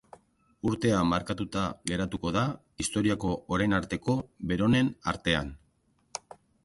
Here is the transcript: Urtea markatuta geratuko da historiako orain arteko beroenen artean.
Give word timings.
Urtea 0.69 1.01
markatuta 1.09 1.65
geratuko 1.91 2.31
da 2.37 2.45
historiako 2.85 3.35
orain 3.59 3.77
arteko 3.81 4.17
beroenen 4.53 4.91
artean. 5.13 5.53